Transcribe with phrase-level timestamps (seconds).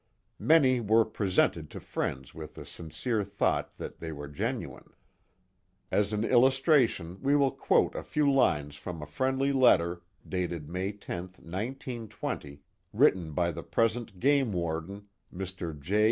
[0.39, 4.95] Many were presented to friends with a sincere thought that they were genuine.
[5.91, 10.91] As an illustration we will quote a few lines from a friendly letter, dated May
[10.91, 12.61] 10th, 1920,
[12.91, 15.79] written by the present game warden, Mr.
[15.79, 15.99] J.